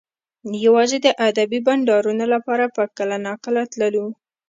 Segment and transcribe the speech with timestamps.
[0.65, 4.05] یوازې د ادبي بنډارونو لپاره به کله ناکله تللو